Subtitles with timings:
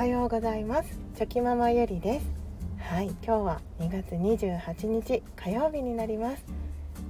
[0.00, 0.98] はようございます。
[1.14, 2.26] チョキママゆりです。
[2.78, 6.42] はい今日は2月28日火曜日になります。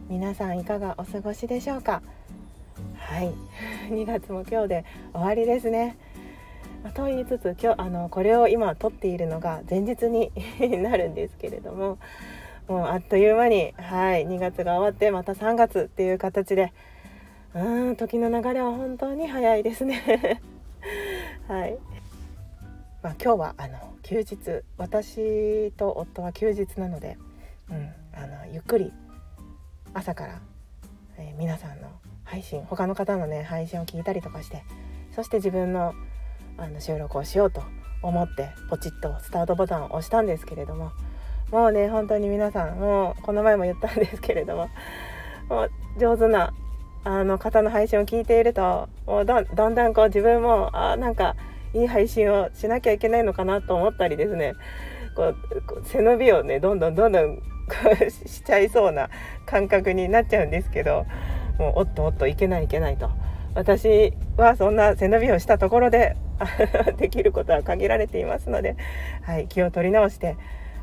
[0.08, 2.02] 皆さんいかがお過ごしでしょうか？
[2.96, 3.32] はい
[3.90, 5.98] 2月も今日で終わりですね。
[6.94, 10.32] と言いつつ今日あのこれを今撮っているのが前日に
[10.82, 11.96] なるんですけれども
[12.66, 16.72] もうあっという間にはい2月が終わってまた3月っていう形で
[17.54, 20.40] うん時の流れは本当に早いですね。
[21.46, 21.78] はい。
[23.02, 27.16] まあ、今日はあの休日私と夫は休日なので、
[27.70, 28.92] うん、あのゆっくり
[29.94, 30.40] 朝から、
[31.16, 31.88] えー、皆さんの
[32.24, 34.64] 配信他の方のね配信を聞いたりとかして
[35.14, 35.94] そして自分の
[36.58, 37.62] あの収録をしようと
[38.02, 40.92] 思ってポチッとスタートボタンを押したんですけれども
[41.50, 44.68] もうね本当に皆さんもうこの前も言ったんですけれども
[45.48, 46.52] もう上手な
[47.04, 51.34] あの方の配信を聞いているともうだんだんこう自分もあなんか
[51.74, 54.54] いい配信をしなきゃいけないのかなと思ったりですね
[55.14, 55.36] こう
[55.84, 57.42] 背伸びをねどんどんどんどん
[58.26, 59.08] しちゃいそうな
[59.46, 61.06] 感覚になっちゃうんですけど
[61.58, 63.10] もうおっとおっといけないいけないと
[63.54, 66.16] 私はそんな背伸びをしたところで
[66.96, 68.76] できることは限られていますので、
[69.22, 70.36] はい、気を取り直して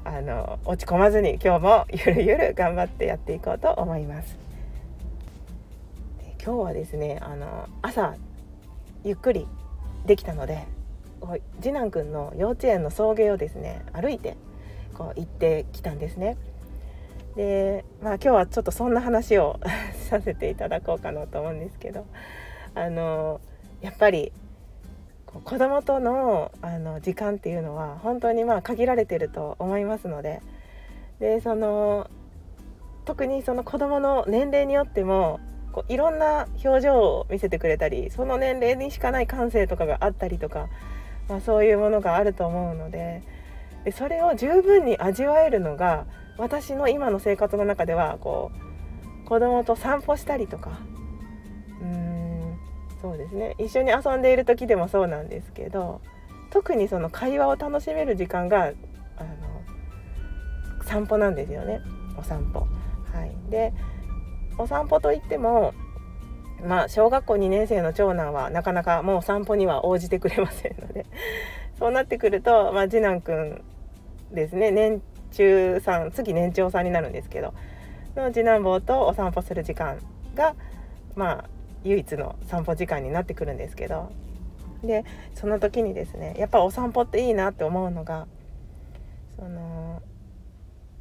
[0.03, 4.37] あの落ち込まずに今日もゆるゆる頑張ってやっていこうと思います。
[6.43, 8.15] 今日はですねあの朝
[9.03, 9.47] ゆっくり
[10.05, 10.65] できたので
[11.61, 14.37] 次男くんの幼稚園の送迎をですね歩いて
[14.93, 16.37] こう行ってきたんですね。
[17.35, 19.59] でまあ今日はちょっとそんな話を
[20.09, 22.05] させていただこうかなと思うんですけど
[22.73, 23.39] あの
[23.81, 24.31] やっぱり
[25.25, 30.41] 子供とのあの時間っていうのは本当にまあ限られてると思いますので
[31.19, 32.09] でその
[33.05, 35.39] 特にその子供の年齢によっても
[35.71, 40.69] こういろんな表情を見せてくれたりその年齢にしかない感性とかがあったりとか
[41.29, 43.21] まあ、そういうものがあると思うので
[43.83, 46.05] でそれを十分に味わえるのが
[46.37, 50.79] 私の今の生活の中ではこう子供と散歩したりとか
[51.81, 52.57] うーん
[53.01, 53.55] そうですね。
[53.59, 56.01] 一緒に遊んでいる時でもそうなんですけど
[56.49, 58.71] 特にその会話を楽しめる時間が
[59.17, 61.81] あの散歩なんですよね。
[62.17, 62.61] お散歩。
[63.13, 63.73] はい、で
[64.57, 65.73] お散歩といっても
[66.65, 71.05] まあ小学校2年生の長男はなかなかもう散歩には応じてくれませんので
[71.77, 73.63] そうなってくると、まあ、次男くん
[74.31, 74.71] ですね。
[74.71, 75.01] 年
[75.31, 77.53] 中3次年長さんになるんですけど
[78.15, 79.99] の次男坊とお散歩する時間
[80.35, 80.55] が
[81.15, 81.49] まあ
[81.83, 84.11] 唯一の散歩時間になってくるんですけど
[84.83, 88.27] でその時にですねやっぱお散歩っていいなって思うのが
[89.37, 90.01] その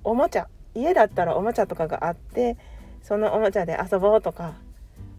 [0.04, 2.56] おもちゃ家だったらおもちゃとかがあって
[3.02, 4.54] そのおもちゃで遊ぼうとか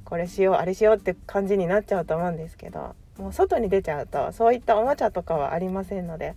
[0.07, 6.35] これしようあれしようって感じになっちゃうと思うんですけどもう外に出ちゃうとそういったおもちゃとかはありませんので、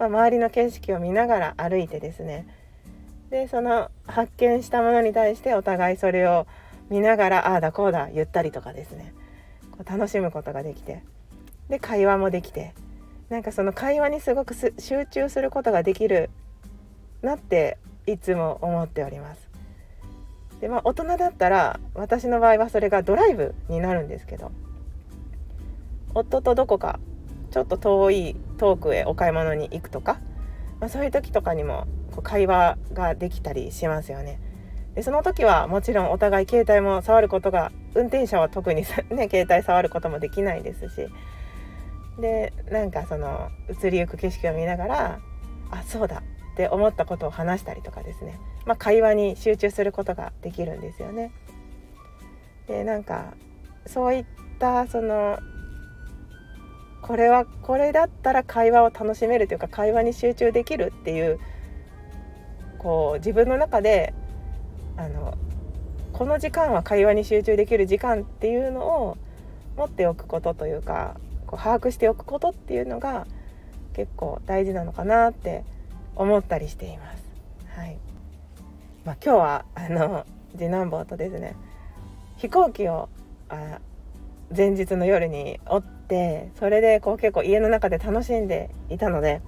[0.00, 2.48] まあ、周りの景色を見ながら歩いてですね。
[3.30, 6.48] でその発見したものに対してお互いそれを
[6.90, 9.14] 見ながらああだこうだ言ったりとかですね。
[9.70, 11.04] こう楽しむことができて。
[11.68, 12.74] で会話もできて。
[13.28, 16.28] なんかその会話にすごく集中することができる
[17.22, 19.51] なっていつも思っております。
[20.62, 24.52] でまあ大人だったら私の場合はそれがドライブになるんですけど
[26.14, 27.00] 夫とどこか
[27.50, 30.20] ちょっと遠い遠くへお買い物に行くとか、
[30.80, 34.40] まあ、そういう時とかにもこう会話ができたりしますよね。
[34.94, 41.08] でその時はもちろんお互い携帯も触ることが運転者は特に ね携帯触ることもできないですし
[42.20, 45.18] でなんかその移りゆく景色を見ながら
[45.70, 51.32] あそうだって思ったことを話したりとかですね、まあ、会話に集中することができるんですよね。
[52.68, 53.34] でなんか
[53.86, 54.26] そういっ
[54.58, 55.38] たその
[57.00, 61.40] これはこれだったら会話を楽しめるというか会話に集中できるっていう
[62.78, 64.14] こう自分の中で
[64.96, 65.36] あの
[66.12, 69.16] この時間は会話に集中できる時間っていうのを
[69.76, 71.16] 持っておくことというか
[71.46, 73.26] こう把握しておくことっていうのが
[73.94, 75.64] 結構大事なのかなって
[76.16, 77.22] 思ったりしています。
[77.76, 77.98] はい
[79.04, 81.56] まあ、今日はあの次男坊とですね
[82.36, 83.08] 飛行機を
[83.48, 83.78] あ
[84.54, 89.40] 前日の夜に追ってそれでこう結構家の中で楽しんでいたので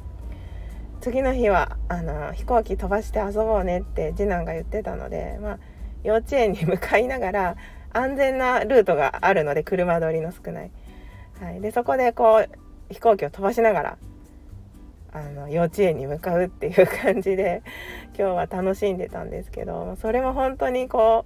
[1.01, 5.59] 次の日はあの飛行機飛ばして遊ぼうねって次男が言ってたので、まあ、
[6.03, 7.57] 幼稚園に向かいながら
[7.93, 10.71] 安全なルートがあるので車通りの少ない。
[11.41, 12.47] はい、でそこでこ
[12.91, 13.99] う飛行機を飛ばしながら
[15.15, 17.63] あの幼稚園に向かうっていう感じで
[18.19, 21.25] 今日は楽しんでたんですけどそれも本当にこ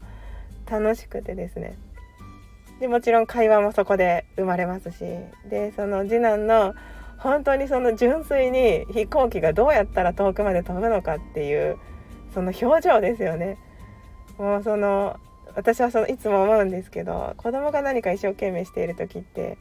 [0.69, 1.77] う楽しくてですね
[2.81, 5.05] でもちろん会話もそこで生まれますし
[5.49, 6.75] でその次男の
[7.17, 11.79] 本当にその純粋に飛行機がどうやったら遠くまで飛ぶのかっていう
[12.33, 13.59] その表情ですよね。
[14.37, 15.17] もうその
[15.57, 19.59] 私はそのいつも思うんですけど子供が何か一生懸命している時って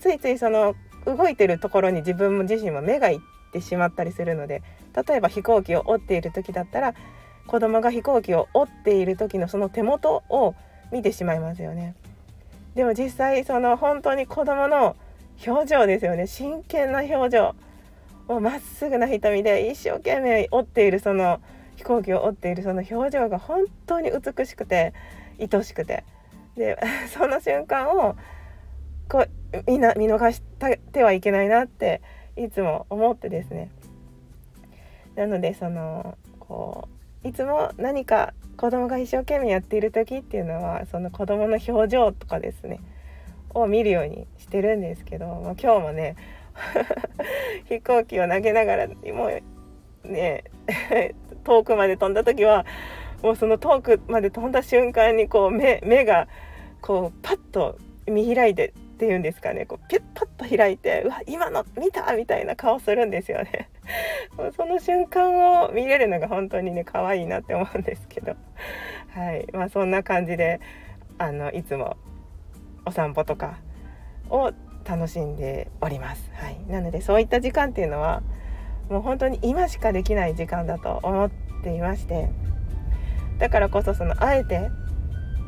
[0.00, 0.74] ついついその
[1.04, 3.20] 動いてるところに自分も自身も目がい
[3.58, 4.62] ってしまったりするので
[5.06, 6.94] 例えば飛行機を折っている時だったら
[7.46, 10.54] 子供が飛行機を折っている時のその手元を
[10.90, 11.94] 見てしまいますよね。
[12.74, 14.96] でも実際その本当に子供の
[15.46, 16.26] 表情ですよね。
[16.26, 17.54] 真剣な表情。
[18.28, 21.40] をまっすぐな瞳で一生懸命折っているその
[21.76, 24.94] 飛行機を折っているその表情が本当に美しくて
[25.38, 26.04] 愛しくて。
[26.56, 26.78] で
[27.12, 28.14] その瞬間を
[29.08, 29.28] こう
[29.66, 30.40] みんな見逃し
[30.92, 32.00] てはいけないなって
[32.36, 33.70] いつも思ってですね。
[35.14, 36.88] なのでそのこ
[37.24, 42.80] ういつも何か子供が一生懸命やっている時っていうのはその子供の表情とかですね。
[43.54, 46.16] を見るようにしてるんですけど、まあ、今日もね
[47.68, 49.30] 飛行機を投げながらも
[50.04, 50.44] うね
[51.44, 52.66] 遠くまで飛んだ時は
[53.22, 56.28] もうその遠くまで飛んだ瞬間にこう目目が
[56.80, 59.66] こうパッと見開いてっていうんですかね。
[59.66, 63.68] こうピュッパッと開いてうわ今の見たみたいな顔するんですよね。
[64.56, 68.36] その瞬間を見れるのが本当にね可愛いなって思うんですけど。
[69.10, 69.46] はい。
[69.52, 70.60] まあそんな感じで
[71.18, 71.96] あのいつも
[72.86, 73.58] お散歩とか
[74.30, 74.52] を
[74.84, 76.30] 楽しんでおります。
[76.34, 78.22] はい、なのでそういった時間っていうのは
[78.88, 81.30] もう本当に今しかできない時間だと思っ
[81.62, 82.28] ていまして。
[83.38, 84.70] だからこそそのあえて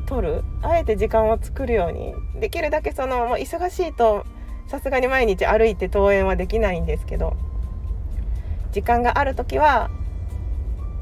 [0.07, 0.43] 取る？
[0.63, 2.15] あえて時間を作るように。
[2.39, 4.25] できるだけそのもう忙しいと
[4.67, 7.35] さすがに毎日歩いて登園はできないんですけど
[8.71, 9.89] 時間がある時は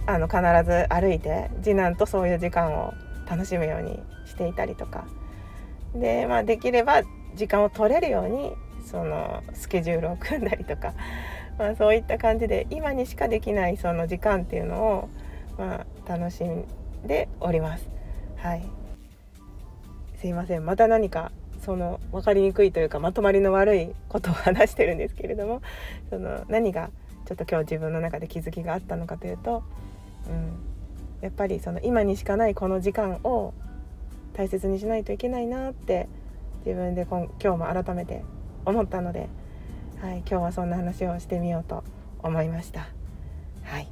[0.05, 2.93] あの必ず歩いて次男とそういう時間を
[3.29, 5.05] 楽しむようにしていたりとか。
[5.95, 7.03] で、まあ、できれば
[7.35, 8.53] 時間を取れるように
[8.85, 10.93] そのスケジュールを組んだりとか、
[11.57, 15.09] まあ、そういった感じで今にしかできないその時間っていうのを、
[15.57, 16.65] まあ、楽しん
[17.05, 17.89] でおります。
[18.37, 18.84] はい。
[20.25, 20.65] すいません。
[20.65, 21.31] また何か
[21.63, 25.61] その分かりにくいというかまとまりの悪いことを話してるんですけれども
[26.09, 26.89] その何が
[27.25, 29.61] ちょっと今日自分の中で気づきがあったのかというと、
[30.27, 30.57] うん、
[31.21, 33.53] やっぱりその今にしかないこの時間を
[34.33, 36.09] 大切にしないといけないなって
[36.65, 38.23] 自分で今今日も改めて
[38.65, 39.29] 思ったので、
[40.01, 41.83] はい、今日はそんな話をしてみようと
[42.23, 42.87] 思いました。
[43.61, 43.87] はい、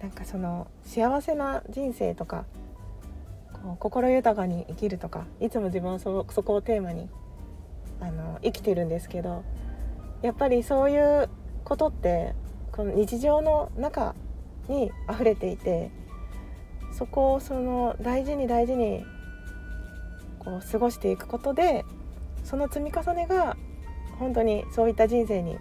[0.00, 2.46] なんかその幸せな人生とか
[3.78, 7.08] 心豊かに生きるとかいつも自分はそそこをテーマに
[8.00, 9.42] あの生きてるんですけど
[10.22, 11.28] やっぱりそういう
[11.64, 12.34] ことって
[12.72, 14.14] この日常の中
[14.68, 15.90] に溢れていて
[16.92, 19.04] そこをその大事に大事に
[20.38, 21.84] こう過ごしていくことで
[22.44, 23.56] その積み重ねが
[24.18, 25.56] 本当にそういった人生に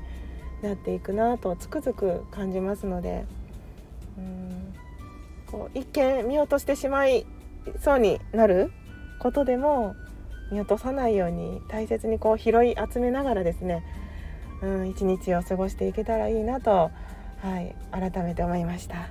[0.62, 3.26] なっていくなとつくづく感じますので
[4.18, 4.74] うん
[5.52, 7.26] こう一見見落としてしまい
[7.80, 8.72] そうになる
[9.20, 9.96] ことでも
[10.52, 13.84] 見落とさないように大切にこう拾い集めながらですね
[14.62, 16.92] うん一日を過ごしていけたらいいなと、
[17.42, 19.10] はい、改めて思いました。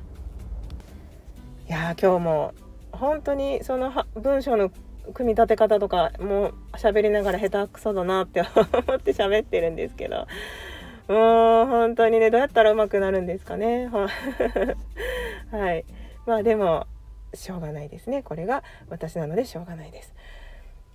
[1.69, 2.54] いや今日も
[2.90, 4.70] 本当にその文章の
[5.14, 8.48] 組み立て方とかもう喋りながら下手くそだなって思
[8.96, 10.26] って喋ってるんですけど
[11.08, 13.88] もう本当にねどうやったらうまくなるんですかね
[15.50, 15.84] はい
[16.26, 16.86] まあでも
[17.34, 18.22] しょうがないですね。
[18.22, 20.15] これが私なのでしょうがないです。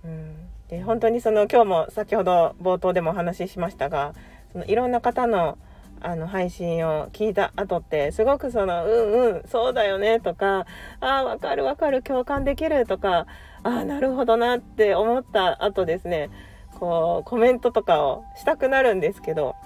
[0.04, 0.34] うん、
[0.68, 4.14] で本当にその今日も先ほど冒頭でもお話ししましたが
[4.52, 5.58] そのいろんな方の
[6.00, 10.66] あの配信を聞いた後ってすごくその「うんうんそうだよね」とか
[11.00, 13.26] 「ああわかるわかる共感できる」とか
[13.64, 16.30] 「ああなるほどな」って思った後ですね
[16.78, 19.56] こうコメントとかをしたくなるんですけど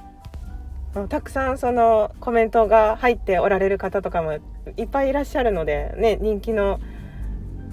[1.08, 4.34] たくさんそのコメントが入っておられる方とかも
[4.76, 6.80] いっぱいいらっしゃるのでね人気の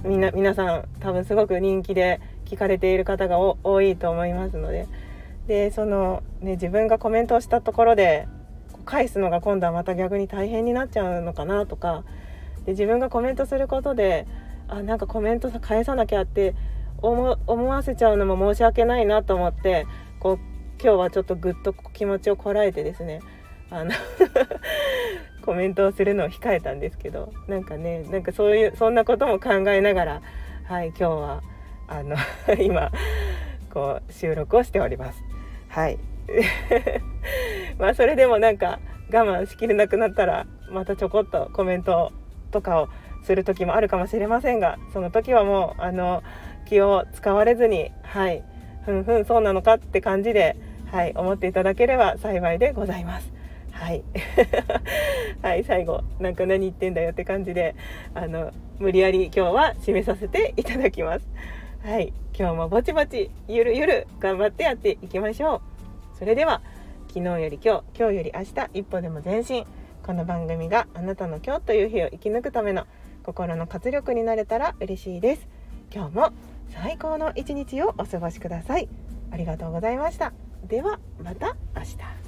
[0.06, 4.88] みんな皆さん多分すごく人気で聞かれている方が多いと思いますので。
[5.48, 8.28] でその、ね、自分がコメントをしたところで
[8.86, 12.04] 返すのが今度はまた逆に大変になっちゃうのかなとか。
[12.66, 14.28] で自分がコメントすることで
[14.68, 16.54] あなんかコメント返さなきゃって
[17.02, 19.88] 思わせちゃうのも申し訳ないなと思って
[20.20, 20.40] こう
[20.82, 23.20] 今日はちょっとぐっと気持ちをこらえてですね
[23.70, 23.92] あの
[25.44, 30.22] コメントをするのを控えたんですけどなんかねなんかそういうそんなことも考えながら
[30.64, 31.42] はい今日は
[31.88, 32.16] あの
[32.62, 32.92] 今
[33.74, 35.24] こう収録をしております。
[35.68, 36.00] はい
[37.78, 38.80] まあそれでもなんか
[39.12, 42.12] 我慢しきれなくなったらまたちょこっとコメント
[42.52, 42.90] とかを
[43.24, 46.24] する時もあるかもしれませんがその時はもうあの
[46.66, 48.44] 気を使われずにはい
[48.86, 50.56] ふんふんそうなのかって感じで
[50.92, 53.32] はい思っていただければ幸いでございます。
[53.72, 54.04] はい。
[55.42, 57.76] はい最後なんか何言ってんだよって感じで
[58.14, 61.28] あの無理やり今日は締めさせていただきます。
[61.84, 62.14] はい。
[62.38, 65.62] 今日もぼちぼちゆるゆる頑張ってやっていきましょ
[66.14, 66.18] う。
[66.18, 66.62] それでは
[67.08, 69.66] 昨日より今日今日より明日一歩でも前進。
[70.06, 72.88] この番組があなたの今日という日を生き抜くための
[73.24, 75.48] 心の活力になれたら嬉しいです。
[75.94, 76.32] 今日も
[76.70, 78.90] 最高の一日をお過ごしください。
[79.32, 80.49] ありがとうございました。
[80.68, 82.19] ではまた明日。